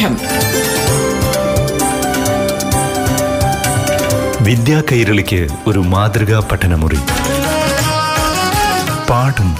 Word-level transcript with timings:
പാഠം 0.00 0.16
വിദ്യാ 4.44 4.82
കൈരളിക്ക് 4.92 5.48
ഒരു 5.66 5.78
മാതൃകാ 5.78 6.48
പഠനമുറി. 6.52 6.98
പാഠം. 9.10 9.54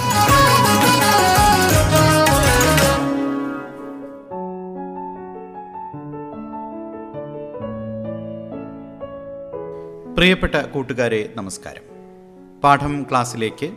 പ്രിയപ്പെട്ട 10.14 10.54
കൂട്ടുകാരെ 10.54 11.32
നമസ്കാരം. 11.36 11.82
പാഠം 12.64 13.06
ക്ലാസ്സിലേക്ക് 13.10 13.70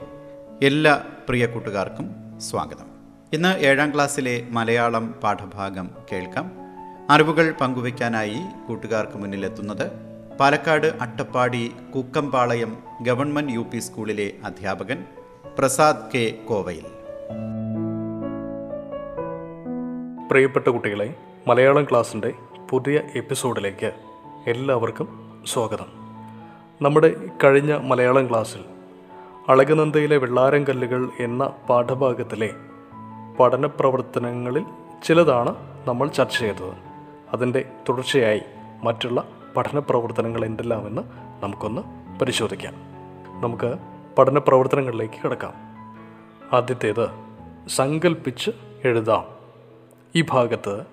എല്ലാ 0.64 1.02
പ്രിയ 1.28 1.46
കൂട്ടുകാർക്കും 1.46 2.16
സ്വാഗതം. 2.42 2.93
ഇന്ന് 3.34 3.60
ഏഴാം 3.60 3.94
ക്ലാസ്സിലെ 3.94 4.48
മലയാളം 4.50 5.12
പാഠഭാഗം 5.24 5.90
കേൾക്കാം. 6.12 6.52
അറിവുകൾ 7.10 7.54
പങ്കുവയ്ക്കാനായി 7.62 8.38
കൂട്ടുകാർക്ക് 8.68 9.18
മുന്നിലെത്തുന്നത് 9.18 9.92
Palakkad 10.40 10.88
Attappadi 11.02 11.76
Kukkampalayam 11.96 12.78
government 13.02 13.54
U 13.54 13.60
P 13.60 13.80
സ്കൂളിലെ 13.80 14.32
അധ്യാപകൻ 14.44 15.06
പ്രസാദ് 15.58 16.12
കെ 16.16 16.38
കോവയിൽ. 16.50 16.86
പ്രിയപ്പെട്ട 20.30 20.68
കുട്ടികളെ 20.68 21.16
മലയാളം 21.48 21.84
ക്ലാസ്സിന്റെ 21.84 22.34
പുതിയ 22.70 23.02
എപ്പിസോഡിലേക്ക് 23.16 23.92
എല്ലാവർക്കും 24.48 25.40
സ്വാഗതം. 25.46 25.88
നമ്മുടെ 26.82 27.16
കഴിഞ്ഞ 27.44 27.74
മലയാളം 27.74 28.30
ക്ലാസ്സിൽ 28.30 28.64
അളകനന്ദയിലെ 29.50 30.18
വെള്ളാരം 30.18 30.64
കല്ലുകൾ 30.64 31.10
എന്ന 31.20 31.48
പാഠഭാഗത്തിലെ 31.70 32.50
പഠന 33.40 33.66
പ്രവർത്തനങ്ങളിൽ 33.66 34.66
ചിലതാണ് 35.04 35.56
നമ്മൾ 35.88 36.08
ചർച്ച 36.08 36.40
ചെയ്തത്. 36.40 36.74
അതിന്റെ 37.34 37.66
തുടർച്ചയായി 37.90 38.42
മറ്റുള്ള 38.84 39.28
പഠന 39.58 39.80
പ്രവർത്തനങ്ങൾ 39.80 40.46
എന്തെല്ലാമെന്ന് 40.46 41.02
നമുക്കൊന്ന് 41.44 41.82
പരിശോധിക്കാം. 42.20 42.74
നമുക്ക് 43.42 43.76
പഠന 44.18 44.38
പ്രവർത്തനങ്ങളിലേക്ക് 44.38 45.24
കിടക്കാം. 45.24 45.54
ആദ്യത്തേത് 46.54 47.10
സങ്കല്പിച്ച് 47.70 48.52
എഴുതാം. 48.86 49.26
ഈ 50.16 50.26
ഭാഗത്ത് 50.30 50.84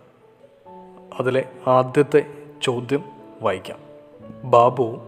അതിലെ 1.20 1.48
ആദ്യത്തെ 1.66 2.34
ചോദ്യം 2.62 3.04
വായിക്കാം. 3.42 3.78
ബാബു 4.50 5.02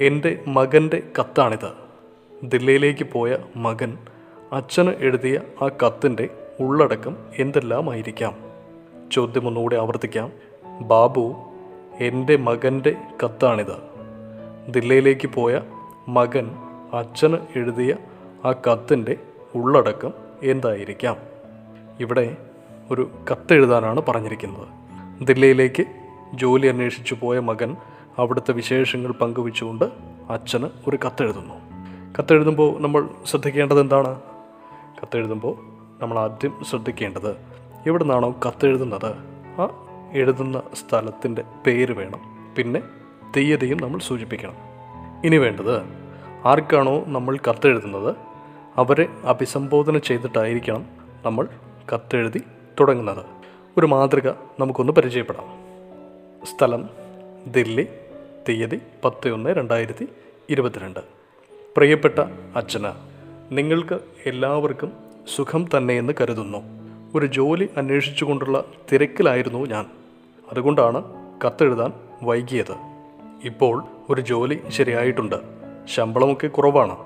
എന്റെ 0.00 0.44
മകന്റെ 0.46 1.02
കത്താണിത്. 1.20 1.72
ദില്ലയിലേക്ക് 2.42 3.06
പോയ 3.12 3.38
മകൻ 3.56 3.98
അച്ഛന് 4.52 4.90
എഴുതിയ 4.90 5.40
ആ 5.62 5.68
കത്തിന്റെ 5.68 6.28
ഉള്ളടക്കം 6.60 7.16
എന്തെല്ലാമായിരിക്കാം? 7.38 8.34
ചോദ്യം 9.12 9.46
ഒന്നുകൂടി 9.46 9.76
ആവർത്തിക്കാം. 9.76 10.32
ബാബു 10.80 11.34
എന്റെ 12.00 12.36
മകന്റെ 12.36 12.96
കത്താണിത്. 13.24 13.76
ദില്ലയിലേക്ക് 14.68 15.26
പോയ 15.26 15.60
മകൻ 16.08 16.50
അച്ഛന് 16.92 17.36
എഴുതിയ 17.56 17.96
ആ 18.44 18.52
കത്തിന്റെ 18.52 19.16
ഉള്ളടക്കം 19.54 20.12
എന്തായിരിക്കാം? 20.42 21.16
ഇവിടെ 22.00 22.36
ഒരു 22.90 23.10
കത്തെഴുതാനാണ് 23.32 24.02
പറഞ്ഞിരിക്കുന്നത്. 24.08 24.68
ദില്ലയിലേക്ക് 25.26 25.84
ജോലി 26.34 26.66
അന്വേഷിച്ചു 26.66 27.16
പോയ 27.20 27.38
മകൻ 27.38 27.76
അവിടുത്തെ 28.18 28.52
വിശേഷങ്ങൾ 28.52 29.12
പങ്കുവെച്ചുകൊണ്ട് 29.12 29.84
അച്ഛന് 30.30 30.68
ഒരു 30.88 30.98
കത്തെഴുതുന്നു. 31.06 31.54
കത്തെഴുതുമ്പോൾ 32.18 32.80
നമ്മൾ 32.80 33.08
ശ്രദ്ധിക്കേണ്ടത് 33.26 33.80
എന്താണ്? 33.80 34.20
കത്തെഴുതുമ്പോൾ 35.02 35.73
നമ്മൾ 36.04 36.18
ആദ്യം 36.18 36.64
ശ്രദ്ധിക്കേണ്ടത് 36.64 37.36
എവിടെ 37.86 38.04
നിന്നാണോ 38.04 38.40
കത്തെഴുതുന്നത്? 38.46 39.06
ആ 39.60 39.86
എഴുതുന്ന 40.12 40.62
സ്ഥലത്തിന്റെ 40.74 41.44
പേര് 41.66 41.92
വേണം. 41.92 42.20
പിന്നെ 42.56 42.82
തീയതിയും 43.36 43.78
നമ്മൾ 43.78 44.00
സൂചിപ്പിക്കണം. 44.00 44.54
ഇനി 45.24 45.36
വേണ്ടത് 45.36 45.82
ആർക്കാണോ 46.44 47.04
നമ്മൾ 47.06 47.38
കത്തെഴുതുന്നത്? 47.50 48.16
അവരെ 48.76 49.08
അഭിസംബോധന 49.24 49.98
ചെയ്തിട്ടായിരിക്കണം 49.98 50.86
നമ്മൾ 51.24 51.48
കത്തെഴുതി 51.94 52.42
തുടങ്ങുന്നത്. 52.80 53.26
ഒരു 53.78 53.86
മാതൃക 53.86 54.28
നമുക്കൊന്ന് 54.60 54.92
പരിചയപ്പെടാം. 54.92 55.46
സ്ഥലം 56.56 56.90
ദില്ലി 57.46 57.88
തീയതി 58.48 58.80
പത്ത് 59.04 59.30
ഒന്ന് 59.30 59.50
രണ്ടായിരത്തി 59.50 60.08
ഇരുപത്തിരണ്ട്. 60.50 61.00
പ്രിയപ്പെട്ട 61.76 62.18
അച്ഛന 62.56 62.94
നിങ്ങൾക്ക് 63.52 64.00
എല്ലാവർക്കും 64.26 65.03
സുഖം 65.28 65.66
തന്നെയെന്ന് 65.76 66.12
കരുതുന്നു. 66.20 66.58
ഒരു 67.14 67.26
ജോലി 67.26 67.68
അന്വേഷിച്ചുകൊണ്ടുള്ള 67.76 68.64
തിരക്കിലായിരുന്നു 68.92 69.66
ഞാൻ. 69.66 69.86
അതുകൊണ്ടാണ് 70.50 71.04
കത്തെഴുതാൻ 71.46 71.92
വൈകിയത്. 72.22 72.76
ഇപ്പോൾ 73.44 73.84
ഒരു 74.10 74.20
ജോലി 74.20 74.60
ശരിയായിട്ടുണ്ട്. 74.68 75.36
ശമ്പളമൊക്കെ 75.86 76.46
കുറവാണ്. 76.46 76.96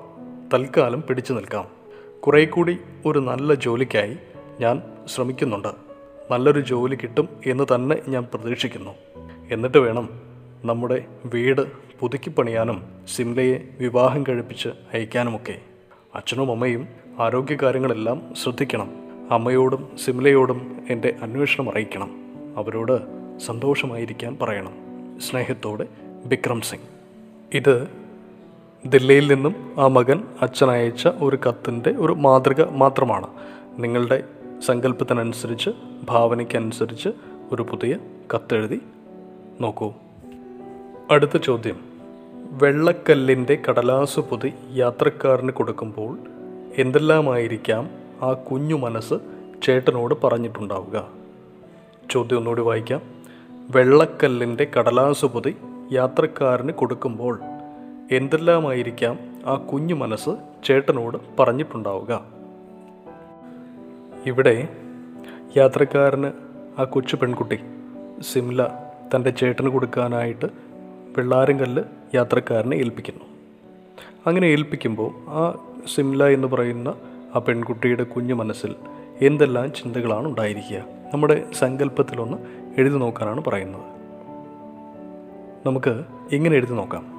തൽക്കാലം 0.54 1.02
പിടിച്ചു 1.02 1.32
നിൽക്കാം. 1.32 1.64
കുറേ 2.20 2.44
കൂടി 2.44 2.78
ഒരു 3.06 3.18
നല്ല 3.18 3.54
ജോലിക്കായി 3.54 4.16
ഞാൻ 4.60 4.82
ശ്രമിക്കുന്നുണ്ട്. 5.06 5.68
നല്ലൊരു 6.30 6.60
ജോലി 6.60 6.94
കിട്ടും 6.94 7.28
എന്ന് 7.46 7.64
തന്നെ 7.74 7.98
ഞാൻ 8.08 8.26
പ്രതീക്ഷിക്കുന്നു. 8.34 8.90
എന്നിട്ട് 9.50 9.78
വേണം 9.78 10.08
നമ്മുടെ 10.64 11.04
വീട് 11.24 11.60
പുതുക്കിപ്പണിയാനും 12.00 12.84
സിംലയെ 13.16 13.58
വിവാഹം 13.80 14.24
കഴിപ്പിച്ച് 14.28 14.68
അയക്കാനുമൊക്കെ. 14.68 15.58
അച്ഛനും 16.14 16.50
അമ്മയും 16.50 16.88
ആരോഗ്യകാര്യങ്ങളെല്ലാം 17.18 18.22
ശ്രദ്ധിക്കണം. 18.42 18.90
അമ്മയോടും 19.30 19.88
സിംലയോടും 20.04 20.86
എന്റെ 20.90 21.16
അന്വേഷണം 21.22 21.70
അറിയിക്കണം. 21.70 22.10
അവരോട് 22.56 22.98
സന്തോഷമായിരിക്കാൻ 23.38 24.38
പറയണം. 24.42 24.72
സ്നേഹത്തോടെ 25.20 25.86
വിക്രം 26.26 26.60
സിംഗ്. 26.60 26.84
ഇത് 27.56 27.88
ദില്ലിയിൽ 28.86 29.34
നിന്നും 29.34 29.74
ആ 29.78 29.86
മകൻ 29.86 30.24
അച്ഛനയച്ച 30.42 31.08
ഒരു 31.08 31.38
കത്തിന്റെ 31.48 31.90
ഒരു 31.90 32.12
മാതൃക 32.12 32.64
മാത്രമാണ്. 32.70 33.26
നിങ്ങളുടെ 33.78 34.24
സങ്കല്പത്തിനനുസരിച്ച് 34.66 35.70
ഭാവനയ്ക്കനുസരിച്ച് 36.04 37.08
ഒരു 37.52 37.62
പുതിയ 37.62 37.98
കത്തെഴുതി 38.34 38.80
നോക്കൂ. 39.60 39.92
അടുത്ത 41.10 41.36
ചോദ്യം. 41.36 41.76
വെള്ളക്കല്ലിന്റെ 42.50 43.58
കടലാസു 43.68 44.20
പൊതി 44.20 44.52
യാത്രക്കാരന് 44.72 45.50
കൊടുക്കുമ്പോൾ 45.50 46.18
എന്തെല്ലാമായിരിക്കാം 46.76 47.90
ആ 48.22 48.32
കുഞ്ഞു 48.32 48.74
മനസ്സ് 48.74 49.14
ചേട്ടനോട് 49.62 50.14
പറഞ്ഞിട്ടുണ്ടാവുക? 50.24 51.08
ചോദ്യം 52.10 52.38
ഒന്നുകൂടി 52.38 52.60
വായിക്കാം. 52.60 53.00
വെള്ളക്കല്ലിന്റെ 53.70 54.66
കടലാസുപതി 54.78 55.56
യാത്രക്കാരന് 55.92 56.72
കൊടുക്കുമ്പോൾ 56.72 57.40
എന്തെല്ലാമായിരിക്കാം 58.12 59.18
ആ 59.46 59.54
കുഞ്ഞു 59.54 59.94
മനസ്സ് 59.94 60.30
ചേട്ടനോട് 60.64 61.18
പറഞ്ഞിട്ടുണ്ടാവുക? 61.38 62.24
ഇവിടെ 64.26 64.68
യാത്രക്കാരന് 65.56 66.32
ആ 66.78 66.84
കൊച്ചു 66.84 67.16
പെൺകുട്ടി 67.16 67.60
സിംല 68.22 68.68
തന്റെ 69.14 69.30
ചേട്ടന് 69.30 69.68
കൊടുക്കാനായിട്ട് 69.68 70.46
വെള്ളാരം 71.18 71.60
കല്ല് 71.60 71.82
യാത്രക്കാരനെ 72.14 72.76
ഏൽപ്പിക്കുന്നു. 72.76 73.24
അങ്ങനെ 74.26 74.46
ഏൽപ്പിക്കുമ്പോൾ 74.46 75.30
ആ 75.30 75.67
സിംല 75.86 76.24
എന്ന് 76.24 76.48
പറയുന്ന 76.48 76.94
ആ 77.34 77.38
പെൺകുട്ടിയുടെ 77.38 78.02
കുഞ്ഞു 78.02 78.34
മനസ്സിൽ 78.34 78.74
എന്തെല്ലാം 79.22 79.72
ചിന്തകളാണ് 79.72 80.28
ഉണ്ടായിരിക്കുക? 80.28 80.84
നമ്മുടെ 81.14 81.44
സങ്കല്പത്തിലൊന്ന് 81.52 82.38
എഴുതി 82.80 82.96
നോക്കാനാണ് 82.98 83.44
പറയുന്നത്. 83.44 83.98
നമുക്ക് 85.66 86.04
ഇങ്ങനെ 86.32 86.56
എഴുതി 86.56 86.72
നോക്കാം. 86.72 87.18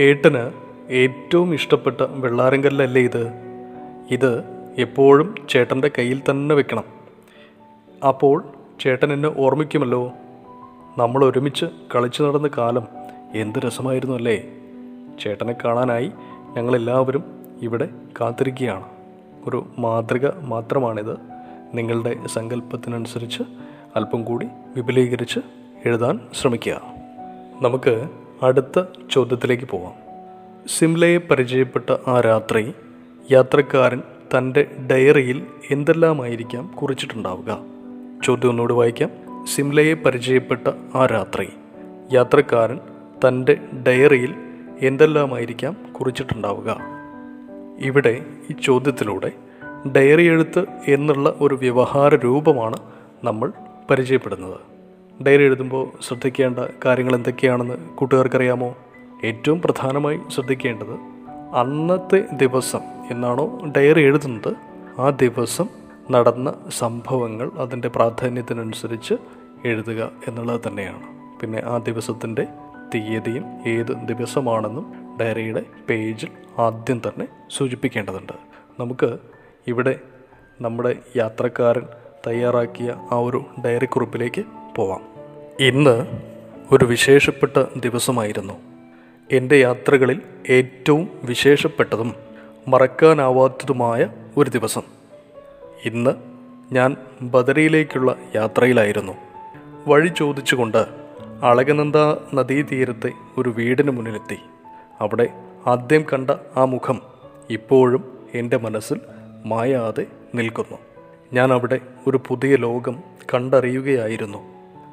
ഏട്ടന് 0.00 0.50
ഏറ്റവും 0.90 1.54
ഇഷ്ടപ്പെട്ട 1.54 2.00
വെള്ളാരങ്കല്ലല്ലേ 2.00 3.02
ഇത്? 3.02 3.32
ഇത് 4.10 4.44
എപ്പോഴും 4.78 5.34
ചേട്ടന്റെ 5.48 5.90
കയ്യിൽ 5.98 6.22
തന്നെ 6.30 6.54
വെക്കണം. 6.54 6.84
അപ്പോൾ 8.08 8.44
ചേട്ടൻ 8.80 9.12
എന്നെ 9.12 9.34
ഓർമ്മിക്കുമല്ലോ? 9.38 10.12
നമ്മൾ 10.98 11.24
ഒരുമിച്ച് 11.24 11.66
കളിച്ചു 11.94 12.22
നടന്ന 12.22 12.50
കാലം 12.58 12.82
എന്ത് 13.34 13.58
രസമായിരുന്നു 13.58 14.16
അല്ലേ? 14.16 14.44
ചേട്ടനെ 15.20 15.54
കാണാനായി 15.64 16.12
ഞങ്ങളെല്ലാവരും 16.56 17.24
ഇവിടെ 17.62 17.88
കാത്തിരിക്കുകയാണ്. 18.20 18.84
ഒരു 19.46 19.66
മാതൃക 19.78 20.28
മാത്രമാണിത്. 20.40 21.16
നിങ്ങളുടെ 21.74 22.16
സങ്കല്പത്തിനനുസരിച്ച് 22.26 23.42
അല്പം 23.96 24.24
കൂടി 24.24 24.46
വിപുലീകരിച്ച് 24.76 25.40
എഴുതാൻ 25.86 26.20
ശ്രമിക്കുക. 26.34 26.80
നമുക്ക് 27.60 28.08
അടുത്ത 28.42 28.82
ചോദ്യത്തിലേക്ക് 29.10 29.64
പോവാം. 29.64 29.92
സിംലയെ 30.66 31.18
പരിചയപ്പെട്ട 31.18 31.96
ആ 32.06 32.20
രാത്രി 32.20 32.74
യാത്രക്കാരൻ 33.30 34.02
തന്റെ 34.38 34.66
ഡയറിയിൽ 34.90 35.46
എന്തെല്ലാമായിരിക്കാം 35.70 36.74
കുറിച്ചിട്ടുണ്ടാവുക? 36.82 37.58
ചോദ്യം 38.24 38.50
ഒന്നുകൂടി 38.50 38.74
വായിക്കാം. 38.74 39.10
സിംലയെ 39.46 39.94
പരിചയപ്പെട്ട 39.94 40.68
ആ 40.94 41.06
രാത്രി 41.06 41.48
യാത്രക്കാരൻ 42.12 42.80
തന്റെ 43.28 43.60
ഡയറിയിൽ 43.86 44.34
എന്തെല്ലാമായിരിക്കാം 44.82 45.76
കുറിച്ചിട്ടുണ്ടാവുക? 45.92 46.76
ഇവിടെ 47.78 48.24
ഈ 48.50 48.54
ചോദ്യത്തിലൂടെ 48.62 49.32
ഡയറി 49.96 50.22
എഴുത്ത് 50.22 50.64
എന്നുള്ള 50.88 51.34
ഒരു 51.40 51.54
വ്യവഹാര 51.54 52.14
രൂപമാണ് 52.14 52.76
നമ്മൾ 53.24 53.52
പരിചയപ്പെടുന്നത്. 53.90 54.60
ഡയറി 55.24 55.42
എഴുതുമ്പോൾ 55.42 55.90
ശ്രദ്ധിക്കേണ്ട 56.00 56.58
കാര്യങ്ങൾ 56.84 57.14
എന്തൊക്കെയാണെന്ന് 57.14 57.74
കൂട്ടുകാർക്കറിയാമോ? 57.88 58.76
ഏറ്റവും 59.24 59.62
പ്രധാനമായി 59.62 60.20
ശ്രദ്ധിക്കേണ്ടത് 60.28 60.92
അന്നത്തെ 61.54 62.24
ദിവസം 62.32 62.80
എന്നാണോ 63.10 63.60
ഡയറി 63.76 64.02
എഴുതുന്നത്? 64.02 64.54
ആ 65.00 65.10
ദിവസം 65.10 65.68
നടന്ന 66.10 66.54
സംഭവങ്ങൾ 66.70 67.50
അതിന്റെ 67.58 67.88
പ്രാധാന്യത്തിനനുസരിച്ച് 67.88 69.14
എഴുതുക 69.64 70.10
എന്നുള്ളത് 70.28 70.60
തന്നെയാണ്. 70.66 71.02
പിന്നെ 71.40 71.62
ആ 71.64 71.78
ദിവസത്തിന്റെ 71.78 72.46
തീയതിയും 72.94 73.44
ഏത് 73.66 74.06
ദിവസമാണെന്നും 74.06 75.16
ഡയറിയുടെ 75.20 75.62
പേജിൽ 75.88 76.28
ആദ്യം 76.58 77.02
തന്നെ 77.08 77.28
സൂചിപ്പിക്കേണ്ടതുണ്ട്. 77.50 78.32
നമുക്ക് 78.80 79.18
ഇവിടെ 79.66 80.00
നമ്മുടെ 80.60 80.96
യാത്രക്കാരൻ 81.16 81.82
തയ്യാറാക്കിയ 82.26 82.96
ആ 83.12 83.14
ഒരു 83.14 83.44
ഡയറി 83.64 83.86
കുറിപ്പിലേക്ക് 83.86 84.44
പോവാം. 84.76 85.00
ഇന്ന് 85.60 86.06
ഒരു 86.72 86.84
വിശേഷപ്പെട്ട 86.84 87.64
ദിവസമായിരുന്നു. 87.76 88.54
എന്റെ 89.32 89.56
യാത്രകളിൽ 89.56 90.22
ഏറ്റവും 90.50 91.08
വിശേഷപ്പെട്ടതും 91.22 92.14
മറക്കാനാവാത്തതുമായ 92.68 94.10
ഒരു 94.36 94.50
ദിവസം. 94.50 94.82
ഇന്ന് 95.84 96.10
ഞാൻ 96.72 96.96
ബദറിയിലേക്കുള്ള 97.22 98.16
യാത്രയിലായിരുന്നു. 98.36 99.12
വഴി 99.86 100.08
ചോദിച്ചുകൊണ്ട് 100.08 101.07
അളകനന്ദ 101.42 101.96
നദീതീരത്തെ 102.34 103.12
ഒരു 103.38 103.48
വീടിന് 103.48 103.90
മുന്നിലെത്തി. 103.90 104.38
അവിടെ 105.00 105.28
ആദ്യം 105.66 106.04
കണ്ട 106.12 106.30
ആ 106.56 106.64
മുഖം 106.64 107.02
ഇപ്പോഴും 107.50 108.18
എന്റെ 108.34 108.56
മനസ്സിൽ 108.56 109.00
മായാതെ 109.46 110.06
നിൽക്കുന്നു. 110.34 110.78
ഞാൻ 111.32 111.52
അവിടെ 111.52 111.80
ഒരു 112.06 112.20
പുതിയ 112.28 112.56
ലോകം 112.56 113.02
കണ്ടറിയുകയായിരുന്നു. 113.34 114.38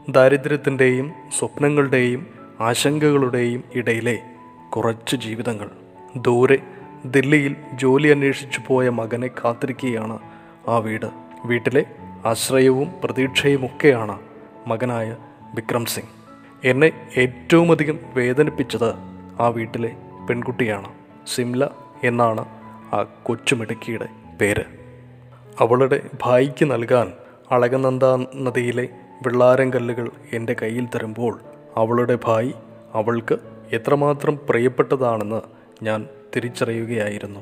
ദാരിദ്ര്യത്തിന്റെയും 0.09 1.13
സ്വപ്നങ്ങളുടെയും 1.39 2.27
ആശങ്കകളുടെയും 2.59 3.63
ഇടയിലെ 3.75 4.21
കുറച്ച് 4.69 5.15
ജീവിതങ്ങൾ. 5.15 5.69
ദൂരെ 6.15 6.59
ദില്ലിയിൽ 7.05 7.55
ജോലി 7.73 8.07
അന്വേഷിച്ചു 8.07 8.61
പോയ 8.67 8.89
മകനെ 8.89 9.27
കാത്തിരിക്കുകയാണ് 9.27 10.19
ആ 10.67 10.77
വീട്. 10.77 11.05
വീട്ടിലെ 11.45 11.85
ആശ്രയവും 12.25 12.91
പ്രതീക്ഷയുമൊക്കെയാണ് 13.03 14.19
മകനായ 14.67 15.15
വിക്രം 15.55 15.85
സിംഗ്. 15.85 16.14
എന്നെ 16.65 16.91
ഏറ്റവും 17.17 17.71
അധികം 17.71 17.99
വേദനിപ്പിച്ചത് 18.15 18.93
ആ 19.39 19.47
വീട്ടിലെ 19.47 19.91
പെൺകുട്ടിയാണ് 20.29 20.89
സിംല 21.27 21.69
എന്നാണ് 22.03 22.45
ആ 22.93 23.03
കൊച്ചുമിടുക്കിയുടെ 23.03 24.07
പേര്. 24.41 24.63
അവളുടെ 25.59 26.01
ഭായിക്ക് 26.23 26.71
നൽകാൻ 26.71 27.13
അളകനന്ദ 27.51 28.05
നദിയിലെ 28.35 28.89
വെള്ളാരം 29.27 29.73
കല്ലുകൾ 29.73 30.09
എന്റെ 30.33 30.55
കയ്യിൽ 30.61 30.87
തരുമ്പോൾ 30.95 31.39
അവളുടെ 31.75 32.17
ഭായി 32.25 32.53
അവൾക്ക് 32.93 33.37
എത്രമാത്രം 33.73 34.39
പ്രിയപ്പെട്ടതാണെന്ന് 34.49 35.41
ഞാൻ 35.83 36.07
തിരിച്ചറിയുകയായിരുന്നു. 36.35 37.39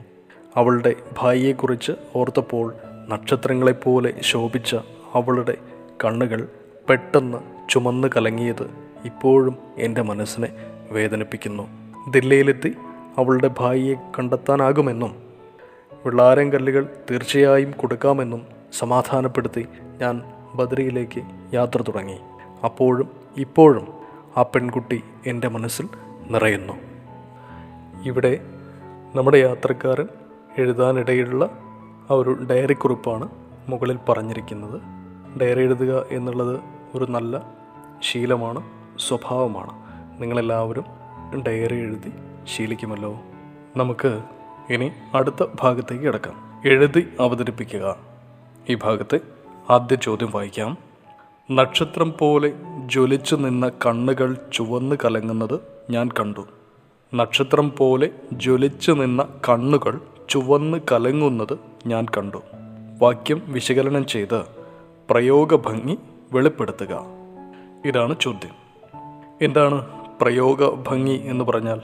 അവളുടെ 0.56 0.96
ഭായിയെക്കുറിച്ച് 1.18 1.92
ഓർത്തപ്പോൾ 2.16 2.74
നക്ഷത്രങ്ങളെപ്പോലെ 3.10 4.14
ശോഭിച്ച 4.22 4.76
അവളുടെ 5.14 5.58
കണ്ണുകൾ 6.06 6.48
പെട്ടെന്ന് 6.90 7.38
ചുമന്ന് 7.70 8.08
കലങ്ങിയത് 8.18 8.83
ഇപ്പോഴും 9.06 9.58
എന്റെ 9.78 10.02
മനസ്സിനെ 10.02 10.50
വേദനിപ്പിക്കുന്നു. 10.92 11.68
ദില്ലിയിലെത്തി 12.10 12.76
അവളുടെ 13.18 13.50
ഭായിയെ 13.60 13.96
കണ്ടെത്താനാകുമെന്നും 14.20 15.16
വെള്ളാരം 16.06 16.52
കല്ലുകൾ 16.52 16.88
തീർച്ചയായും 17.12 17.72
കൊടുക്കാമെന്നും 17.72 18.46
സമാധാനപ്പെടുത്തി 18.80 19.68
ഞാൻ 20.02 20.22
ബദ്രിയിലേക്ക് 20.56 21.22
യാത്ര 21.54 21.82
തുടങ്ങി. 21.82 22.18
അപ്പോഴും 22.64 23.10
ഇപ്പോഴും 23.38 23.88
ആ 24.38 24.42
പെൺകുട്ടി 24.42 25.04
എന്റെ 25.28 25.48
മനസ്സിൽ 25.48 25.90
നിറയുന്നു. 26.30 26.74
ഇവിടെ 28.06 28.40
നമ്മുടെ 29.16 29.38
യാത്രക്കാരൻ 29.38 30.08
എഴുതാനിടയിലുള്ള 30.58 31.46
ആ 32.10 32.14
ഒരു 32.14 32.48
ഡയറി 32.52 32.74
കുറിപ്പാണ് 32.74 33.30
മുകളിൽ 33.68 34.00
പറഞ്ഞിരിക്കുന്നത്. 34.10 34.82
ഡയറി 35.42 35.60
എഴുതുക 35.60 36.06
എന്നുള്ളത് 36.12 36.60
ഒരു 36.96 37.12
നല്ല 37.12 37.44
ശീലമാണ്. 38.02 38.83
സ്വഭാവമാണ്. 39.08 39.72
നിങ്ങളെല്ലാവരും 40.22 40.86
ഡയറി 41.48 41.76
എഴുതി 41.76 42.14
ശീലിക്കുമല്ലോ. 42.44 43.20
നമുക്ക് 43.78 44.22
ഇനി 44.70 44.92
അടുത്ത 45.14 45.46
ഭാഗത്തേക്ക് 45.62 46.04
കിടക്കാം. 46.04 46.62
എഴുതി 46.66 47.08
അവതരിപ്പിക്കുക. 47.20 47.96
ഈ 48.70 48.76
ഭാഗത്തെ 48.76 49.20
ആദ്യ 49.70 49.96
ചോദ്യം 49.96 50.32
വായിക്കാം. 50.32 50.78
നക്ഷത്രം 51.52 52.14
പോലെ 52.20 52.54
ജ്വലിച്ചു 52.86 53.36
നിന്ന 53.36 53.70
കണ്ണുകൾ 53.86 54.38
ചുവന്ന് 54.54 54.96
കലങ്ങുന്നത് 55.06 55.60
ഞാൻ 55.90 56.10
കണ്ടു. 56.20 56.48
നക്ഷത്രം 57.16 57.72
പോലെ 57.78 58.10
ജ്വലിച്ചു 58.34 58.92
നിന്ന 58.92 59.28
കണ്ണുകൾ 59.50 60.02
ചുവന്ന് 60.30 60.78
കലങ്ങുന്നത് 60.92 61.60
ഞാൻ 61.88 62.06
കണ്ടു. 62.18 62.42
വാക്യം 63.02 63.42
വിശകലനം 63.48 64.06
ചെയ്ത് 64.06 64.44
പ്രയോഗഭംഗി 65.10 65.98
വെളിപ്പെടുത്തുക. 66.34 67.06
ഇതാണ് 67.86 68.16
ചോദ്യം. 68.20 68.63
എന്താണ് 69.44 69.88
പ്രയോഗ 70.22 70.70
ഭംഗി 70.70 71.22
എന്ന് 71.26 71.46
പറഞ്ഞാൽ? 71.46 71.82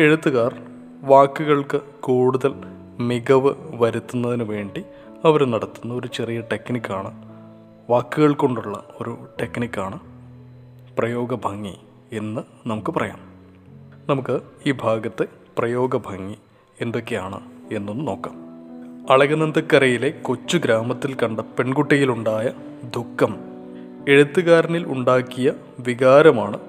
എഴുത്തുകാർ 0.00 0.62
വാക്കുകൾക്ക് 1.02 1.80
കൂടുതൽ 2.00 2.54
മികവ് 3.00 3.54
വരുത്തുന്നതിന് 3.74 4.42
വേണ്ടി 4.42 4.82
അവർ 5.24 5.44
നടത്തുന്ന 5.44 5.94
ഒരു 5.94 6.06
ചെറിയ 6.06 6.40
ടെക്നിക്കാണ്. 6.40 7.28
വാക്കുകൾ 7.90 8.34
കൊണ്ടുള്ള 8.34 8.84
ഒരു 9.00 9.18
ടെക്നിക്കാണ് 9.42 9.98
പ്രയോഗ 10.98 11.34
ഭംഗി 11.34 11.74
എന്ന് 12.12 12.68
നമുക്ക് 12.68 12.90
പറയാം. 12.90 13.18
നമുക്ക് 14.08 14.40
ഈ 14.66 14.74
ഭാഗത്തെ 14.82 15.26
പ്രയോഗഭംഗി 15.58 16.36
എന്തൊക്കെയാണ് 16.80 17.40
എന്നൊന്ന് 17.72 18.08
നോക്കാം. 18.08 18.34
അളകനന്ദക്കരയിലെ 19.12 20.10
കൊച്ചു 20.10 20.56
ഗ്രാമത്തിൽ 20.58 21.14
കണ്ട 21.14 21.40
പെൺകുട്ടിയിലുണ്ടായ 21.40 22.52
ദുഃഖം 22.96 23.55
എഴുത്തുകാരനിൽ 24.08 24.84
ഉണ്ടാക്കിയ 24.86 25.52
വികാരമാണ് 25.80 26.60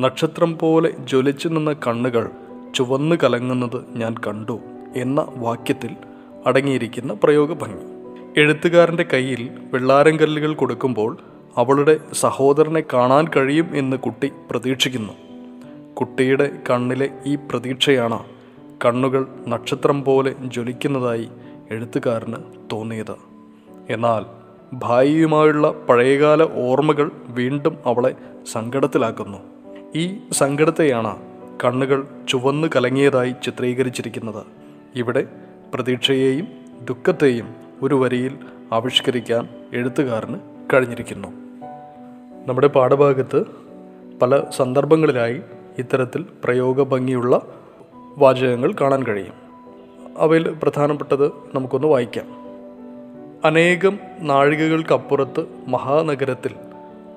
നക്ഷത്രം 0.00 0.58
പോലെ 0.58 0.90
ജ്വലിച്ചു 0.90 1.48
നിന്ന 1.48 1.72
കണ്ണുകൾ 1.72 2.30
ചുവന്നു 2.74 3.16
കലങ്ങുന്നത് 3.16 3.84
ഞാൻ 3.88 4.14
കണ്ടു 4.26 4.60
എന്ന 4.96 5.26
വാക്യത്തിൽ 5.36 5.96
അടങ്ങിയിരിക്കുന്ന 6.46 7.12
പ്രയോഗഭംഗി. 7.12 7.84
എഴുത്തുകാരന്റെ 8.40 9.06
കയ്യിൽ 9.12 9.50
വെള്ളാരം 9.72 10.16
കല്ലുകൾ 10.16 10.54
കൊടുക്കുമ്പോൾ 10.54 11.16
അവളുടെ 11.56 12.00
സഹോദരനെ 12.12 12.82
കാണാൻ 12.92 13.28
കഴിയും 13.36 13.76
എന്ന് 13.76 13.96
കുട്ടി 13.96 14.32
പ്രതീക്ഷിക്കുന്നു. 14.50 15.12
കുട്ടിയുടെ 15.94 16.50
കണ്ണിലെ 16.70 17.10
ഈ 17.26 17.34
പ്രതീക്ഷയാണ് 17.34 18.24
കണ്ണുകൾ 18.84 19.26
നക്ഷത്രം 19.48 20.04
പോലെ 20.04 20.34
ജ്വലിക്കുന്നതായി 20.44 21.28
എഴുത്തുകാരന് 21.70 22.36
തോന്നിയത്. 22.72 23.16
എന്നാൽ 23.90 24.39
ഭായിയുമായുള്ള 24.72 25.70
പഴയകാല 25.70 26.42
ഓർമ്മകൾ 26.42 27.10
വീണ്ടും 27.28 27.76
അവളെ 27.86 28.14
സങ്കടത്തിലാക്കുന്നു. 28.52 29.38
ഈ 29.94 30.18
സങ്കടത്തെയാണ് 30.32 31.16
കണ്ണുകൾ 31.64 32.06
ചുവന്നു 32.28 32.68
കലങ്ങിയതായി 32.76 33.34
ചിത്രീകരിച്ചിരിക്കുന്നത്. 33.44 34.42
ഇവിടെ 34.96 35.26
പ്രതീക്ഷയെയും 35.74 36.48
ദുഃഖത്തെയും 36.82 37.48
ഒരു 37.82 37.94
വരിയിൽ 37.94 38.38
ആവിഷ്കരിക്കാൻ 38.72 39.48
എഴുത്തുകാരന് 39.72 40.36
കഴിഞ്ഞിരിക്കുന്നു. 40.72 41.28
നമ്മുടെ 42.46 42.66
പാഠഭാഗത്ത് 42.66 43.44
പല 44.22 44.42
സന്ദർഭങ്ങളിലായി 44.50 45.40
ഇത്തരത്തിൽ 45.78 46.26
പ്രയോഗ 46.44 46.82
ഭംഗിയുള്ള 46.82 47.42
വാചകങ്ങൾ 48.18 48.72
കാണാൻ 48.80 49.02
കഴിയും. 49.02 49.34
അവയിൽ 50.18 50.56
പ്രധാനപ്പെട്ടത് 50.62 51.32
നമുക്കൊന്ന് 51.54 51.88
വായിക്കാം. 51.88 52.39
അനേകം 53.44 53.98
നാഴികകൾക്കപ്പുറത്ത് 54.18 55.46
മഹാനഗരത്തിൽ 55.68 56.54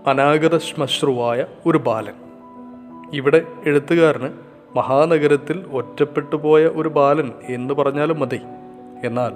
അനാഗത 0.07 0.57
ശ്മശ്രുവായ 0.57 1.45
ഒരു 1.65 1.77
ബാലൻ. 1.77 2.13
ഇവിടെ 3.13 3.41
എഴുത്തുകാരന് 3.65 4.29
മഹാനഗരത്തിൽ 4.77 5.65
ഒറ്റപ്പെട്ടു 5.71 6.35
പോയ 6.35 6.65
ഒരു 6.65 6.89
ബാലൻ 6.89 7.31
എന്ന് 7.49 7.73
പറഞ്ഞാലും 7.73 8.19
മതി. 8.19 8.39
എന്നാൽ 9.03 9.31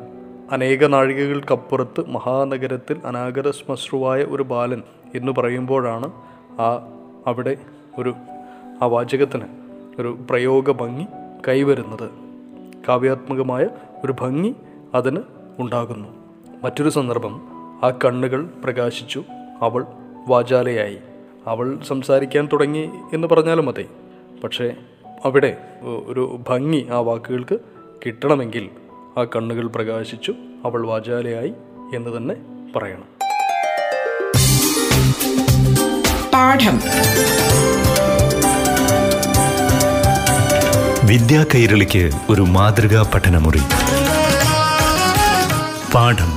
അനേക 0.52 0.86
നാഴികകൾക്കപ്പുറത്ത് 0.86 2.10
മഹാനഗരത്തിൽ 2.10 3.02
അനാഗത 3.06 3.52
ശ്മശ്രുവായ 3.52 4.24
ഒരു 4.24 4.44
ബാലൻ 4.44 4.82
എന്ന് 5.16 5.32
പറയുമ്പോഴാണ് 5.32 6.12
ആ 6.62 6.88
അവിടെ 7.28 7.58
ഒരു 8.00 8.14
ആ 8.82 8.86
വാചകത്തിന് 8.86 9.46
ഒരു 10.00 10.18
പ്രയോഗ 10.30 10.72
ഭംഗി 10.72 11.06
കൈവരുന്നത്. 11.48 12.10
കാവ്യാത്മകമായ 12.90 13.68
ഒരു 14.06 14.16
ഭംഗി 14.22 14.56
അതിന് 14.96 15.20
ഉണ്ടാകുന്നു. 15.60 16.27
മറ്റൊരു 16.64 16.90
സന്ദർഭം 16.90 17.42
ആ 17.84 17.90
കണ്ണുകൾ 17.90 18.50
പ്രകാശിച്ചു. 18.64 19.24
അവൾ 19.62 19.86
വാചാലയായി. 20.28 20.98
അവൾ 21.48 21.80
സംസാരിക്കാൻ 21.88 22.50
തുടങ്ങി 22.54 22.90
എന്ന് 23.14 23.28
പറഞ്ഞാലും 23.28 23.66
മതി. 23.66 23.86
പക്ഷേ 24.44 24.74
അവിടെ 25.26 25.58
ഒരു 25.82 26.40
ഭംഗി 26.48 26.88
ആ 26.92 27.00
വാക്കുകൾക്ക് 27.00 27.60
കിട്ടണമെങ്കിൽ 28.06 28.70
ആ 29.18 29.24
കണ്ണുകൾ 29.24 29.68
പ്രകാശിച്ചു 29.68 30.34
അവൾ 30.66 30.88
വാചാലയായി 30.88 31.54
എന്ന് 31.96 32.18
തന്നെ 32.18 32.36
പറയണം. 32.76 33.18
പാഠം. 36.34 36.80
വിദ്യാ 41.08 41.46
കൈരളിക്ക് 41.56 42.12
ഒരു 42.30 42.42
മാതൃകാ 42.42 43.12
പഠനമുറി. 43.14 43.62
പാഠം. 45.96 46.37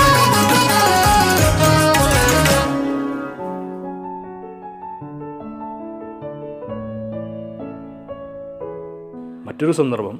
മറ്റൊരു 9.61 9.75
സന്ദർഭം 9.77 10.15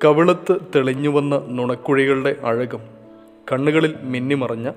കവിളത്ത് 0.00 0.54
തെളിഞ്ഞുവന്ന 0.74 1.34
നുണക്കുഴികളുടെ 1.48 2.32
അഴകും 2.44 2.82
കണ്ണുകളിൽ 3.52 3.92
മിന്നിമറഞ്ഞ 4.02 4.68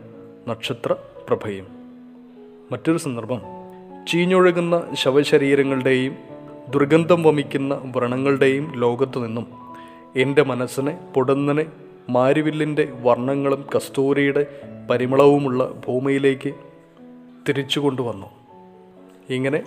നക്ഷത്ര 0.47 0.95
പ്രഭയും 1.27 1.67
മറ്റൊരു 2.71 2.97
സന്ദർഭം 2.97 3.41
ചീഞ്ഞൊഴുകുന്ന 4.07 4.79
ശവശരീരങ്ങളുടെയും 4.93 6.15
ദുർഗന്ധം 6.69 7.21
വമിക്കുന്ന 7.23 7.75
വ്രണങ്ങളുടെയും 7.97 8.65
ലോകത്തു 8.79 9.19
നിന്നും 9.19 9.45
എന്റെ 10.15 10.43
മനസ്സിനെ 10.43 10.95
പൊടുന്നനെ 11.15 11.65
മാരിവില്ലിന്റെ 12.09 12.87
വർണങ്ങളും 13.01 13.63
കസ്തൂരിയുടെ 13.75 14.45
പരിമളവുമുള്ള 14.89 15.71
ഭൂമിയിലേക്ക് 15.87 16.53
തിരിച്ചു 17.49 17.79
കൊണ്ടുവന്നു 17.79 18.31
ഇങ്ങനെ 19.29 19.61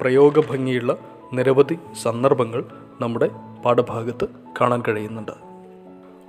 പ്രയോഗഭംഗിയുള്ള 0.00 0.92
നിരവധി 1.32 1.78
സന്ദർഭങ്ങൾ 2.02 2.62
നമ്മുടെ 3.00 3.30
പാഠഭാഗത്ത് 3.64 4.28
കാണാൻ 4.60 4.82
കഴിയുന്നുണ്ട്. 4.88 5.32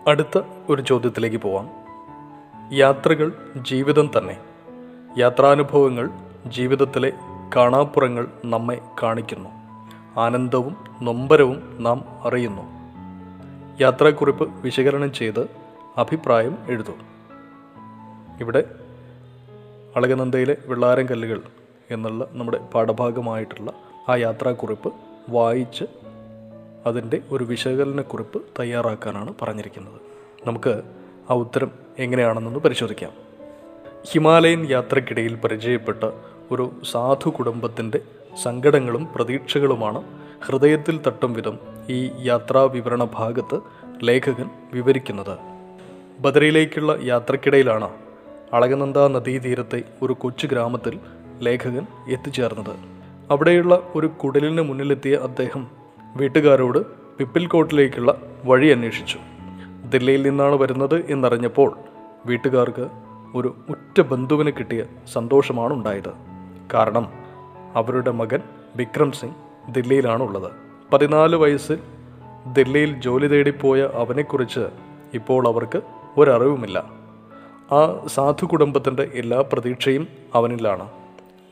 അടുത്ത 0.09 0.41
ഒരു 0.69 0.81
ചോദ്യത്തിലേക്ക് 0.81 1.37
പോവാം. 1.37 1.69
യാത്രകൾ 2.73 3.31
ജീവിതം 3.57 4.09
തന്നെ. 4.17 4.37
യാത്രാനുഭവങ്ങൾ 5.17 6.09
ജീവിതത്തിലെ 6.47 7.13
കാണാപ്പുറങ്ങൾ 7.55 8.27
നമ്മെ 8.45 8.81
കാണിക്കുന്നു. 9.03 9.49
ആനന്ദവും 10.19 10.77
നൊമ്പരവും 11.01 11.77
നാം 11.79 12.05
അറിയുന്നു. 12.23 12.61
യാത്രാക്കുറിപ്പ് 13.81 14.49
വിശകലനം 14.61 15.13
ചെയ്ത് 15.13 15.49
അഭിപ്രായം 15.97 16.57
എഴുതും. 16.67 17.01
ഇവിടെ 18.41 18.63
അളകനന്ദയിലെ 19.95 20.57
വെള്ളാരം 20.65 21.05
കല്ലുകൾ 21.05 21.41
എന്നുള്ള 21.91 22.27
നമ്മുടെ 22.31 22.57
പാഠഭാഗമായിട്ടുള്ള 22.57 23.73
ആ 24.09 24.15
യാത്രാക്കുറിപ്പ് 24.15 24.93
വായിച്ച് 25.29 25.85
അതിന്റെ 26.85 27.19
ഒരു 27.31 27.43
വിശകലനക്കുറിപ്പ് 27.43 28.41
തയ്യാറാക്കാനാണ് 28.59 29.33
പറഞ്ഞിരിക്കുന്നത്. 29.41 30.01
നമുക്ക് 30.47 30.81
ആ 31.29 31.33
ഉത്തരം 31.33 31.71
എങ്ങനെയാണെന്നൊന്ന് 31.99 32.59
പരിശോധിക്കാം. 32.59 33.11
ഹിമാലയൻ 34.11 34.67
യാത്രക്കിടയിൽ 34.69 35.35
പരിചയപ്പെട്ട 35.35 36.03
ഒരു 36.51 36.71
സാധു 36.91 37.29
കുടുംബത്തിന്റെ 37.29 37.99
സങ്കടങ്ങളും 38.43 39.07
പ്രതീക്ഷകളുമാണ് 39.15 40.03
ഹൃദയത്തിൽ 40.45 40.99
തട്ടും 41.07 41.33
വിധം 41.33 41.59
ഈ 41.89 42.11
യാത്രാ 42.21 42.61
വിവരണ 42.61 43.07
ഭാഗത്ത് 43.13 43.59
ലേഖകൻ 44.03 44.49
വിവരിക്കുന്നത്. 44.73 45.37
ബദറിയിലേക്കുള്ള 46.19 46.97
യാത്രക്കിടയിലാണ് 47.03 47.89
അളകനന്ദ 48.53 48.97
നദീതീരത്തെ 48.97 49.83
ഒരു 50.01 50.13
കൊച്ചു 50.13 50.47
ഗ്രാമത്തിൽ 50.47 50.99
ലേഖകൻ 51.39 51.87
എത്തിച്ചേർന്നത്. 52.09 52.75
അവിടെയുള്ള 53.31 53.91
ഒരു 53.95 54.07
കുടലിന് 54.07 54.61
മുന്നിലെത്തിയ 54.61 55.15
അദ്ദേഹം 55.15 55.84
വീട്ടുകാരോട് 56.15 56.85
പിപ്പിൽകോട്ടിലേക്കുള്ള 57.17 58.17
വഴി 58.45 58.67
അന്വേഷിച്ചു. 58.67 59.19
ദില്ലിയിൽ 59.89 60.23
നിന്നാണ് 60.23 60.55
വരുന്നത് 60.55 61.11
എന്നറിഞ്ഞപ്പോൾ 61.11 61.77
വീട്ടുകാർക്ക് 62.25 62.87
ഒരു 63.35 63.55
ഉറ്റ 63.69 64.01
ബന്ധുവിന് 64.01 64.51
കിട്ടിയ 64.51 64.85
സന്തോഷമാണ് 65.13 65.73
ഉണ്ടായത് 65.73 66.13
കാരണം 66.73 67.11
അവരുടെ 67.75 68.11
മകൻ 68.11 68.39
വിക്രം 68.75 69.11
സിംഗ് 69.11 69.35
ദില്ലിയിലാണുള്ളത്. 69.73 70.51
പതിനാല് 70.93 71.35
വയസ്സിൽ 71.35 71.79
ദില്ലിയിൽ 72.53 73.01
ജോലി 73.01 73.27
തേടിപ്പോയ 73.27 73.89
അവനെക്കുറിച്ച് 73.93 74.67
ഇപ്പോൾ 75.13 75.47
അവർക്ക് 75.47 75.81
ഒരറിവുമില്ല. 76.17 76.85
ആ 77.71 78.07
സാധു 78.07 78.45
കുടുംബത്തിന്റെ 78.45 79.03
എല്ലാ 79.03 79.43
പ്രതീക്ഷയും 79.53 80.07
അവനിലാണ്. 80.35 80.89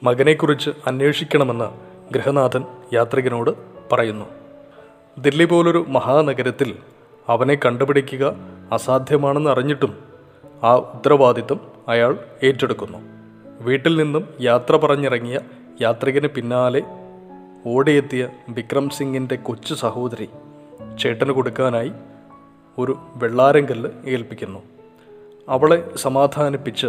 മകനെക്കുറിച്ച് 0.04 0.70
അന്വേഷിക്കണമെന്ന് 0.88 1.66
ഗൃഹനാഥൻ 2.14 2.66
യാത്രികനോട് 2.94 3.52
പറയുന്നു. 3.92 4.43
ദില്ലി 5.18 5.46
പോലൊരു 5.46 5.86
മഹാനഗരത്തിൽ 5.88 6.76
അവനെ 7.28 7.56
കണ്ടുപിടിക്കുക 7.66 8.36
അസാധ്യമാണെന്ന് 8.72 9.50
അറിഞ്ഞിട്ടും 9.50 9.98
ആ 10.64 10.76
ഉത്തരവാദിത്വം 10.76 11.60
അയാൾ 11.88 12.18
ഏറ്റെടുക്കുന്നു. 12.44 12.98
വീട്ടിൽ 13.62 13.96
നിന്നും 13.96 14.28
യാത്ര 14.42 14.78
പറഞ്ഞിറങ്ങിയ 14.78 15.40
യാത്രികന് 15.82 16.28
പിന്നാലെ 16.28 16.82
ഓടിയെത്തിയ 17.66 18.30
വിക്രം 18.50 18.90
സിംഗിന്റെ 18.90 19.36
കൊച്ചു 19.36 19.74
സഹോദരി 19.74 20.30
ചേട്ടന് 21.00 21.32
കൊടുക്കാനായി 21.32 21.92
ഒരു 22.78 22.98
വെള്ളാരങ്കല്ല് 23.16 23.90
ഏൽപ്പിക്കുന്നു. 24.06 24.60
അവളെ 25.50 25.98
സമാധാനിപ്പിച്ച് 25.98 26.88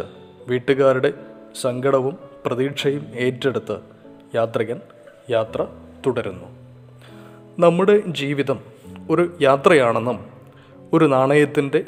വീട്ടുകാരുടെ 0.49 1.13
സങ്കടവും 1.61 2.19
പ്രതീക്ഷയും 2.47 3.07
ഏറ്റെടുത്ത് 3.15 3.79
യാത്രികൻ 4.35 4.81
യാത്ര 5.31 5.67
തുടരുന്നു. 6.07 6.64
നമ്മുടെ 7.59 8.01
ജീവിതം 8.01 8.59
ഒരു 9.11 9.37
യാത്രയാണെന്നും 9.43 10.19
ഒരു 10.93 11.05
നാണയത്തിന്റെ 11.05 11.85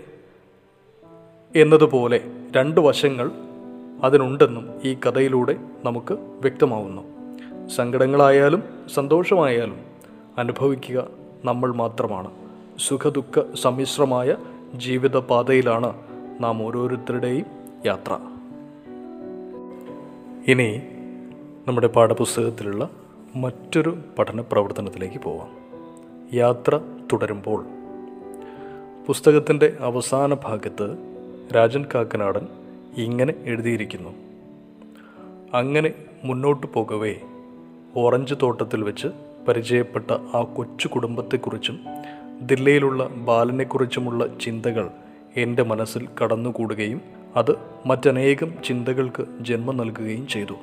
എന്നതുപോലെ 1.57 2.21
രണ്ട് 2.57 2.81
വശങ്ങൾ 2.81 3.31
അതിനുണ്ടെന്നും 4.03 4.81
ഈ 4.85 4.95
കഥയിലൂടെ 4.95 5.57
നമുക്ക് 5.85 6.13
വ്യക്തമാവുന്നു. 6.15 7.03
സങ്കടങ്ങളായാലും 7.69 8.63
സന്തോഷമായാലും 8.95 9.77
അനുഭവിക്കുക 10.39 11.07
നമ്മൾ 11.45 11.75
മാത്രമാണ്. 11.75 12.31
സുഖദുഃഖ 12.79 13.55
സമ്മിശ്രമായ 13.55 14.37
ജീവിതപാതയിലാണ് 14.75 15.93
നാം 16.41 16.63
ഓരോരുത്തരുടെയും 16.63 17.47
യാത്ര. 17.87 18.19
ഇനി 20.51 20.83
നമ്മുടെ 21.69 21.87
പാഠപുസ്തകത്തിലുള്ള 21.87 22.89
മറ്റൊരു 23.37 23.99
പഠന 24.19 24.41
പ്രവർത്തനത്തിലേക്ക് 24.41 25.21
പോവാം. 25.21 25.56
യാത്ര 26.35 26.81
തുടരുമ്പോൾ. 27.13 27.65
പുസ്തകത്തിന്റെ 29.07 29.77
അവസാന 29.81 30.35
ഭാഗത്ത് 30.35 30.97
രാജൻ 31.57 31.85
കാക്കനാടൻ 31.95 32.47
ഇങ്ങനെ 32.97 33.35
എഴുതിയിരിക്കുന്നു. 33.45 34.11
അങ്ങനെ 35.55 35.93
മുന്നോട്ട് 36.25 36.67
പോകവേ. 36.67 37.15
ഓറഞ്ച് 37.97 38.35
തോട്ടത്തിൽ 38.43 38.83
വെച്ച് 38.83 39.09
പരിചയപ്പെട്ട 39.49 40.11
ആ 40.11 40.43
കൊച്ചു 40.43 40.89
കുടുംബത്തെക്കുറിച്ചും 40.89 41.81
ദില്ലയിലുള്ള 42.43 43.07
ബാലനെക്കുറിച്ചുമുള്ള 43.07 44.27
ചിന്തകൾ 44.41 44.91
എന്റെ 45.37 45.63
മനസ്സിൽ 45.63 46.09
കടന്നുകൂടുകയും 46.23 47.01
അത് 47.37 47.55
മറ്റനേകം 47.87 48.53
ചിന്തകൾക്ക് 48.65 49.25
ജന്മം 49.41 49.77
നൽകുകയും 49.77 50.27
ചെയ്തു. 50.27 50.55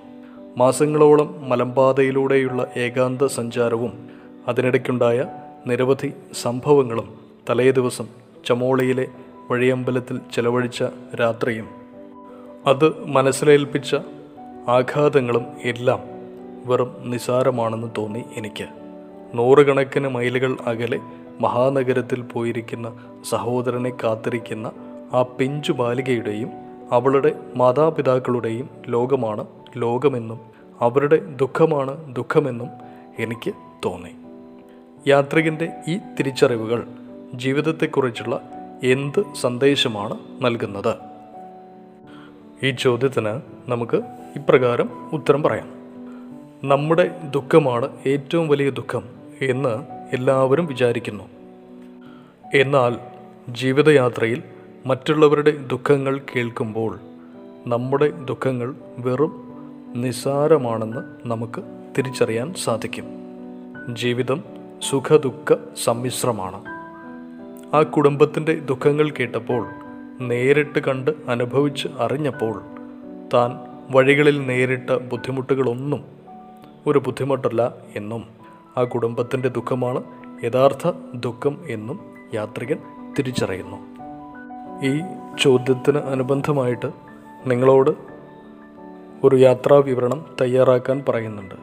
മാസങ്ങളോളം 0.57 1.49
മലമ്പാതയിലൂടെയുള്ള 1.49 2.67
ഏകാന്ത 2.77 3.25
സഞ്ചാരവും 3.25 4.09
അതിനിടയ്ക്കുണ്ടായ 4.47 5.42
നിരവധി 5.67 6.13
സംഭവങ്ങളും 6.33 7.13
തലേ 7.49 7.71
ദിവസം 7.71 8.07
ചമോളിയിലെ 8.45 9.07
വഴിയമ്പലത്തിൽ 9.51 10.19
ചെലവഴിച്ച 10.33 10.83
രാത്രിയും. 11.21 11.67
അത് 12.65 13.05
മനസ്സിലേൽപ്പിച്ച 13.05 13.95
ആഘാതങ്ങളും 14.67 15.45
എല്ലാം 15.61 15.99
വെറും 16.65 16.95
നിസാരമാണെന്ന് 17.05 17.87
തോന്നി 17.97 18.23
എനിക്ക്. 18.37 18.67
നൂറുകണക്കിന് 19.33 20.07
മൈലുകൾ 20.07 20.57
അകലെ 20.65 20.99
മഹാനഗരത്തിൽ 21.41 22.21
പോയിരിക്കുന്ന 22.21 22.93
സഹോദരനെ 23.29 23.89
കാത്തിരിക്കുന്ന 23.89 24.71
ആ 25.13 25.21
പിഞ്ചു 25.21 25.71
ബാലികയുടെയും 25.71 26.49
അവളുടെ 26.91 27.35
മാതാപിതാക്കളുടെയും 27.55 28.69
ലോകമാണ് 28.87 29.47
ലോകമെന്നും 29.77 30.39
അവരുടെ 30.81 31.15
ദുഃഖമാണ് 31.15 32.15
ദുഃഖമെന്നും 32.15 32.67
എനിക്ക് 33.19 33.53
തോന്നി. 33.85 34.22
യാത്രികന്റെ 35.07 35.71
ഈ 35.87 35.97
തിരിച്ചറിവുകൾ 35.97 36.87
ജീവിതത്തെക്കുറിച്ചുള്ള 37.33 38.41
എന്ത് 38.83 39.23
സന്ദേശമാണ് 39.41 40.17
നൽകുന്നത്? 40.41 40.95
ഈ 42.63 42.71
ചോദ്യത്തിന് 42.71 43.41
നമുക്ക് 43.67 43.97
ഇപ്രകാരം 44.35 45.09
ഉത്തരം 45.13 45.43
പറയാം. 45.43 45.69
നമ്മുടെ 46.69 47.21
ദുഃഖമാണ് 47.33 47.89
ഏറ്റവും 48.07 48.47
വലിയ 48.47 48.69
ദുഃഖം 48.69 49.03
എന്ന് 49.41 49.83
എല്ലാവരും 50.15 50.65
വിചാരിക്കുന്നു. 50.65 51.23
എന്നാൽ 52.53 52.97
ജീവിതയാത്രയിൽ 53.49 54.43
മറ്റുള്ളവരുടെ 54.85 55.51
ദുഃഖങ്ങൾ 55.51 56.21
കേൾക്കുമ്പോൾ 56.35 56.99
നമ്മുടെ 57.67 58.09
ദുഃഖങ്ങൾ 58.09 58.75
വെറും 58.97 59.43
നിസ്സാരമാണെന്ന് 59.95 61.27
നമുക്ക് 61.27 61.61
തിരിച്ചറിയാൻ 61.97 62.53
സാധിക്കും. 62.53 63.05
ജീവിതം 63.95 64.52
സുഖദുഃഖ 64.89 65.55
സമ്മിശ്രമാണ്. 65.83 66.65
ആ 67.75 67.83
കുടുംബത്തിന്റെ 67.83 68.55
ദുഃഖങ്ങൾ 68.55 69.09
കേട്ടപ്പോൾ 69.09 69.67
നേരിട്ട് 70.21 70.79
കണ്ട് 70.79 71.11
അനുഭവിച്ച് 71.27 71.87
അറിഞ്ഞപ്പോൾ 71.99 72.61
താൻ 73.33 73.51
വഴികളിൽ 73.91 74.47
നേരിട്ട 74.47 74.89
ബുദ്ധിമുട്ടുകളൊന്നും 74.89 76.03
ഒരു 76.87 76.99
ബുദ്ധിമുട്ടല്ല 76.99 77.73
എന്നും 77.95 78.25
ആ 78.77 78.83
കുടുംബത്തിന്റെ 78.83 79.49
ദുഃഖമാണ് 79.49 80.03
യഥാർത്ഥ 80.43 80.91
ദുഃഖം 81.13 81.59
എന്നും 81.69 81.99
യാത്രികൻ 82.33 82.79
തിരിച്ചറിയുന്നു. 83.19 83.77
ഈ 84.85 85.01
ചോദ്യത്തിന് 85.39 85.97
അനുബന്ധമായിട്ട് 85.97 86.91
നിങ്ങളോട് 87.45 87.91
ഒരു 89.23 89.35
യാത്രാ 89.35 89.77
വിവരണം 89.77 90.25
തയ്യാറാക്കാൻ 90.41 91.03
പറയുന്നുണ്ട്. 91.09 91.55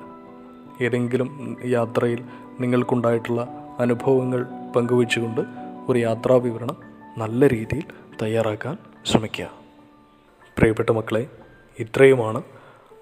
ഏതെങ്കിലും 0.85 1.57
യാത്രയിൽ 1.65 2.25
നിങ്ങൾക്കുണ്ടായിട്ടുള്ള 2.61 3.49
അനുഭവങ്ങൾ 3.79 4.47
പങ്കുവച്ചുകൊണ്ട് 4.77 5.41
ഒരു 5.89 5.99
യാത്രാ 5.99 6.37
വിവരണം 6.37 6.77
നല്ല 7.19 7.49
രീതിയിൽ 7.49 7.83
തയ്യാറാക്കാൻ 8.23 8.79
ശ്രമിക്കുക. 9.07 9.51
പ്രിയപ്പെട്ട 10.59 10.91
മക്കളെ 10.91 11.27
ഇത്രയുമാണ് 11.79 12.43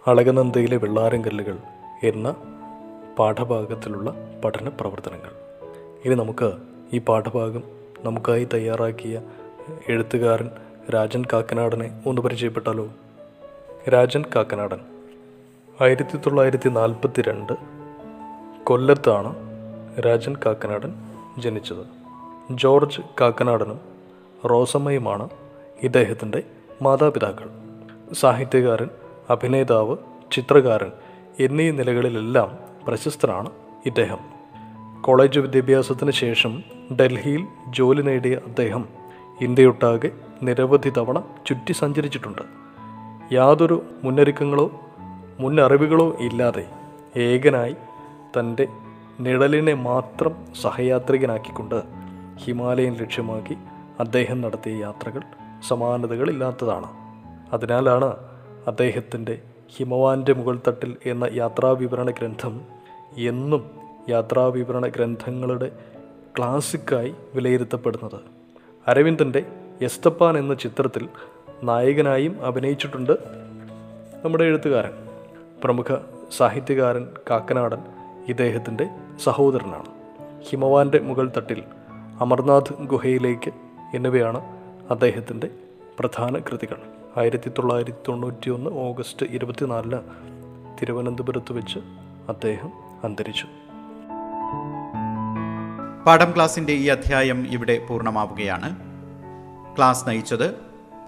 അളകനന്ദയിലെ 0.07 0.77
വെള്ളാരം 0.77 1.25
കല്ലുകൾ 1.25 1.59
എന്ന 2.03 2.35
പാഠഭാഗത്തിലുള്ള 3.19 4.41
പഠന 4.45 4.69
പ്രവർത്തനങ്ങൾ. 4.69 5.31
ഇനി 6.05 6.15
നമുക്ക് 6.15 6.53
ഈ 6.93 6.99
പാഠഭാഗം 6.99 7.63
നമുക്കായി 8.05 8.49
തയ്യാറാക്കിയ 8.55 9.23
എഴുത്തുകാരൻ 9.89 10.51
രാജൻ 10.95 11.25
കാക്കനാടനെ 11.33 12.03
ഒന്ന് 12.07 12.23
പരിചയപ്പെട്ടാലോ? 12.23 12.89
രാജൻ 13.89 14.23
കാക്കനാടൻ 14.37 14.81
ആയിരത്തി 15.83 16.17
തൊള്ളായിരത്തി 16.17 16.69
നാൽപ്പത്തി 16.69 17.23
രണ്ട് 17.23 17.53
കൊല്ലത്താണ് 18.65 19.48
രാജൻ 20.01 20.37
കാക്കനാടൻ 20.47 20.95
ജനിച്ചത്. 21.39 21.87
ജോർജ് 22.51 23.01
കാക്കനാടനും 23.21 23.81
റോസമ്മയുമാണ് 24.47 25.29
ഇദ്ദേഹത്തിന്റെ 25.83 26.43
മാതാപിതാക്കൾ. 26.83 27.51
സാഹിത്യകാരൻ 28.15 28.89
അഭിനേതാവ് 29.31 29.97
ചിത്രകാരൻ 30.33 30.93
എന്നീ 31.41 31.71
നിലകളിലെല്ലാം 31.71 32.59
പ്രശസ്തനാണ് 32.89 33.51
ഇദ്ദേഹം. 33.87 34.19
കോളേജ് 35.03 35.41
വിദ്യാഭ്യാസത്തിന് 35.41 36.11
ശേഷം 36.11 36.63
ഡൽഹിയിൽ 37.01 37.47
ജോലി 37.71 38.03
നേടിയ 38.03 38.41
അദ്ദേഹം 38.47 38.89
ഇന്ത്യയൊട്ടാകെ 39.41 40.11
നിരവധി 40.43 40.91
തവണ 40.91 41.23
ചുറ്റി 41.47 41.73
സഞ്ചരിച്ചിട്ടുണ്ട്. 41.73 42.43
യാതൊരു 43.35 43.83
മുന്നൊരുക്കങ്ങളോ 44.05 44.71
മുന്നറിവുകളോ 45.41 46.17
ഇല്ലാതെ 46.21 46.69
ഏകനായി 47.17 47.77
തന്റെ 48.39 48.69
നിഴലിനെ 49.21 49.75
മാത്രം 49.75 50.47
സഹയാത്രികനാക്കിക്കൊണ്ട് 50.63 51.83
ഹിമാലയൻ 52.37 52.95
ലക്ഷ്യമാക്കി 52.95 53.57
അദ്ദേഹം 54.01 54.41
നടത്തിയ 54.41 54.81
യാത്രകൾ 54.81 55.21
സമാനതകളില്ലാത്തതാണ്. 55.69 56.87
അതിനാലാണ് 57.53 58.17
അദ്ദേഹത്തിന്റെ 58.67 59.43
ഹിമവാന്റെ 59.77 60.33
മുകൾ 60.33 60.61
തട്ടിൽ 60.69 60.97
എന്ന 61.07 61.31
യാത്രാവിവരണ 61.33 62.11
ഗ്രന്ഥം 62.11 62.61
എന്നും 63.19 63.71
യാത്രാവിവരണ 64.09 64.87
ഗ്രന്ഥങ്ങളുടെ 64.87 65.73
ക്ലാസിക്കായി 66.39 67.15
വിലയിരുത്തപ്പെടുന്നത്. 67.35 68.21
അരവിന്ദന്റെ 68.87 69.43
എസ്തപ്പാൻ 69.83 70.39
എന്ന 70.39 70.55
ചിത്രത്തിൽ 70.55 71.09
നായകനായും 71.63 72.45
അഭിനയിച്ചിട്ടുണ്ട് 72.45 73.13
നമ്മുടെ 74.25 74.45
എഴുത്തുകാരൻ. 74.45 74.93
പ്രമുഖ 75.65 75.97
സാഹിത്യകാരൻ 76.37 77.07
കാക്കനാടൻ 77.31 77.79
ഇദ്ദേഹത്തിന്റെ 78.29 78.91
സഹോദരനാണ്. 79.19 79.87
ഹിമവാന്റെ 80.43 80.99
മുകൾ 80.99 81.33
തട്ടിൽ 81.37 81.63
അമർനാഥ് 82.21 82.75
ഗുഹയിലേക്ക് 82.75 83.51
എന്നിവയാണ് 83.95 84.41
അദ്ദേഹത്തിന്റെ 84.91 85.51
പ്രധാന 85.99 86.39
കൃതികൾ. 86.39 86.83
ആയിരത്തി 87.17 87.49
തൊള്ളായിരത്തി 87.49 87.99
തൊണ്ണൂറ്റി 88.09 88.51
ഒന്ന് 88.51 88.71
ഓഗസ്റ്റ് 88.71 89.27
ഇരുപത്തിനാലിന് 89.27 89.99
തിരുവനന്തപുരത്ത് 90.83 91.53
വെച്ച് 91.53 91.79
അദ്ദേഹം 92.29 92.73
അന്തരിച്ചു. 93.05 93.47
പാഠം 96.07 96.35
ക്ലാസിന്റെ 96.35 96.73
ഈ 96.73 96.87
അധ്യായം 96.87 97.47
ഇവിടെ 97.47 97.87
പൂർണമാവുകയാണ്. 97.89 98.77
ക്ലാസ് 99.77 100.09
നയിച്ചത് 100.09 100.55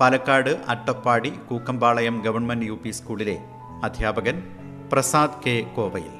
പാലക്കാട് 0.01 0.61
അട്ടപ്പാടി 0.69 1.33
കൂക്കമ്പാളയം 1.51 2.23
ഗവൺമെന്റ് 2.27 2.67
യു 2.67 2.91
സ്കൂളിലെ 2.91 3.39
അധ്യാപകൻ 3.85 4.43
പ്രസാദ് 4.93 5.43
കെ 5.47 5.67
കോവയിൽ. 5.77 6.20